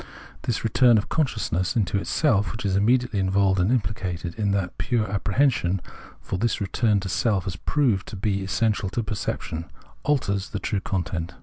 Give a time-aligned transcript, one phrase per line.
[0.41, 5.07] This return of consciousness into itself, which is immediately involved and implicated in that pure
[5.07, 5.79] apprehension—
[6.23, 9.65] for this return to self has proved to be essential to perception—
[10.03, 11.35] alters the true content.